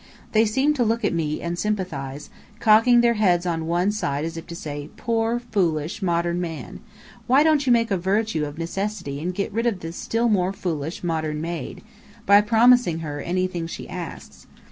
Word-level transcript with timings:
They 0.31 0.47
seemed 0.47 0.75
to 0.77 0.83
look 0.83 1.05
at 1.05 1.13
me, 1.13 1.41
and 1.43 1.59
sympathize, 1.59 2.31
cocking 2.59 3.01
their 3.01 3.13
heads 3.13 3.45
on 3.45 3.67
one 3.67 3.91
side 3.91 4.25
as 4.25 4.35
if 4.35 4.47
to 4.47 4.55
say, 4.55 4.89
"Poor, 4.97 5.37
foolish, 5.51 6.01
modern 6.01 6.41
man, 6.41 6.79
why 7.27 7.43
don't 7.43 7.67
you 7.67 7.71
make 7.71 7.91
a 7.91 7.99
virtue 7.99 8.45
of 8.45 8.57
necessity 8.57 9.19
and 9.21 9.31
get 9.35 9.53
rid 9.53 9.67
of 9.67 9.81
this 9.81 9.95
still 9.95 10.27
more 10.27 10.53
foolish 10.53 11.03
modern 11.03 11.39
maid, 11.39 11.83
by 12.25 12.41
promising 12.41 13.01
her 13.05 13.19
anything 13.21 13.67
she 13.67 13.87
asks? 13.87 14.47